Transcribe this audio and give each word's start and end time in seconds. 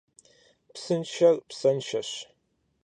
Псыншэр 0.73 1.35
псэншэщ. 1.47 2.09